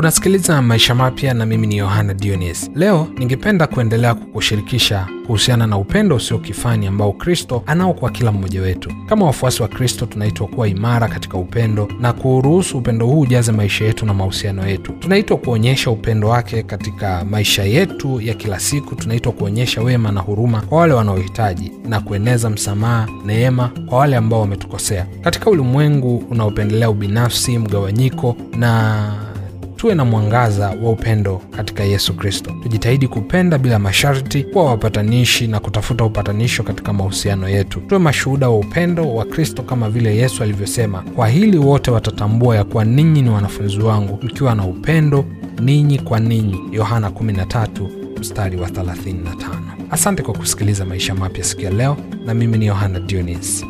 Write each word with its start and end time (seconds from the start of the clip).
Unasikiliza 0.00 0.62
Maisha 0.62 0.94
Mapya 0.94 1.34
na 1.34 1.46
mimi 1.46 1.66
ni 1.66 1.76
Yohana 1.76 2.14
Dionis. 2.14 2.70
Leo 2.74 3.06
ningependa 3.18 3.66
kuendelea 3.66 4.14
kukushirikisha 4.14 5.06
kuhusiana 5.26 5.66
na 5.66 5.78
upendo 5.78 6.16
usio 6.16 6.38
kifani 6.38 6.86
ambao 6.86 7.12
Kristo 7.12 7.62
anao 7.66 7.94
kwa 7.94 8.10
kila 8.10 8.32
mmoja 8.32 8.62
wetu. 8.62 8.92
Kama 9.08 9.26
wafuasi 9.26 9.62
wa 9.62 9.68
Kristo, 9.68 10.06
tunaitwa 10.06 10.46
kuwa 10.46 10.68
imara 10.68 11.08
katika 11.08 11.38
upendo 11.38 11.88
na 12.00 12.12
kuruhusu 12.12 12.78
upendo 12.78 13.06
huu 13.06 13.20
ujaze 13.20 13.52
maisha 13.52 13.84
yetu 13.84 14.06
na 14.06 14.14
mahusiano 14.14 14.68
yetu. 14.68 14.92
Tunaitwa 14.92 15.36
kuonyesha 15.36 15.90
upendo 15.90 16.28
wake 16.28 16.62
katika 16.62 17.24
maisha 17.24 17.64
yetu 17.64 18.20
ya 18.20 18.34
kila 18.34 18.58
siku. 18.60 18.94
Tunaitwa 18.94 19.32
kuonyesha 19.32 19.82
wema 19.82 20.12
na 20.12 20.20
huruma 20.20 20.60
kwa 20.62 20.78
wale 20.78 20.94
wanaohitaji 20.94 21.72
na 21.88 22.00
kueneza 22.00 22.50
msamaha, 22.50 23.08
neema 23.26 23.70
kwa 23.88 23.98
wale 23.98 24.16
ambao 24.16 24.40
wametukosea. 24.40 25.06
Katika 25.22 25.50
ulimwengu 25.50 26.24
unaopendelea 26.30 26.90
ubinafsi, 26.90 27.58
mgawanyiko 27.58 28.36
na 28.58 29.29
tuwe 29.80 29.94
na 29.94 30.04
mwangaza 30.04 30.68
wa 30.82 30.90
upendo 30.90 31.42
katika 31.56 31.84
Yesu 31.84 32.14
Kristo. 32.14 32.52
Tujitahidi 32.62 33.08
kupenda 33.08 33.58
bila 33.58 33.78
masharti, 33.78 34.44
kuwa 34.44 34.64
wapatanishi 34.64 35.46
na 35.46 35.60
kutafuta 35.60 36.04
upatanisho 36.04 36.62
katika 36.62 36.92
mahusiano 36.92 37.48
yetu. 37.48 37.80
Tuwe 37.80 38.00
mashuhuda 38.00 38.48
wa 38.48 38.56
upendo 38.58 39.14
wa 39.14 39.24
Kristo 39.24 39.62
kama 39.62 39.90
vile 39.90 40.16
Yesu 40.16 40.42
alivyosema, 40.42 41.02
kwa 41.16 41.28
hili 41.28 41.58
wote 41.58 41.90
watatambua 41.90 42.56
ya 42.56 42.64
kuwa 42.64 42.84
ninyi 42.84 43.22
ni 43.22 43.30
wanafunzi 43.30 43.78
wangu, 43.78 44.18
mkiwa 44.22 44.54
na 44.54 44.64
upendo 44.66 45.24
ninyi 45.60 45.98
kwa 45.98 46.20
ninyi. 46.20 46.60
Yohana 46.72 47.08
13 47.10 47.68
mstari 48.20 48.56
wa 48.56 48.68
35. 48.68 49.60
Asante 49.90 50.22
kwa 50.22 50.34
kusikiliza 50.34 50.84
Maisha 50.84 51.14
Mapya 51.14 51.44
siku 51.44 51.62
ya 51.62 51.70
leo, 51.70 51.96
na 52.26 52.34
mimi 52.34 52.58
ni 52.58 52.66
Yohana 52.66 53.00
Dionis. 53.00 53.64